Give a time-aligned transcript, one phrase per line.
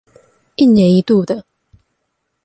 [0.55, 1.45] 一年一度的